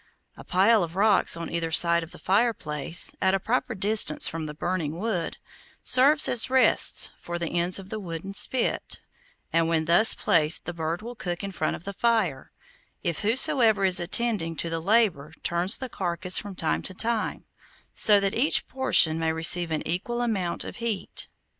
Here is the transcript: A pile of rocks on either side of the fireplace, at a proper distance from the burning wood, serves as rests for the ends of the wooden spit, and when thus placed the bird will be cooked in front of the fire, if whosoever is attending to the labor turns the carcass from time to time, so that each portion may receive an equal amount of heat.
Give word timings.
A 0.35 0.43
pile 0.43 0.81
of 0.81 0.95
rocks 0.95 1.37
on 1.37 1.51
either 1.51 1.69
side 1.71 2.01
of 2.01 2.09
the 2.11 2.17
fireplace, 2.17 3.13
at 3.21 3.35
a 3.35 3.39
proper 3.39 3.75
distance 3.75 4.27
from 4.27 4.47
the 4.47 4.55
burning 4.55 4.97
wood, 4.99 5.37
serves 5.83 6.27
as 6.27 6.49
rests 6.49 7.11
for 7.19 7.37
the 7.37 7.49
ends 7.51 7.77
of 7.77 7.89
the 7.91 7.99
wooden 7.99 8.33
spit, 8.33 8.99
and 9.53 9.67
when 9.69 9.85
thus 9.85 10.15
placed 10.15 10.65
the 10.65 10.73
bird 10.73 11.03
will 11.03 11.13
be 11.13 11.19
cooked 11.23 11.43
in 11.43 11.51
front 11.51 11.75
of 11.75 11.83
the 11.83 11.93
fire, 11.93 12.51
if 13.03 13.19
whosoever 13.19 13.85
is 13.85 13.99
attending 13.99 14.55
to 14.55 14.71
the 14.71 14.79
labor 14.81 15.33
turns 15.43 15.77
the 15.77 15.87
carcass 15.87 16.39
from 16.39 16.55
time 16.55 16.81
to 16.81 16.95
time, 16.95 17.45
so 17.93 18.19
that 18.19 18.33
each 18.33 18.65
portion 18.67 19.19
may 19.19 19.31
receive 19.31 19.69
an 19.69 19.87
equal 19.87 20.21
amount 20.23 20.63
of 20.63 20.77
heat. 20.77 21.27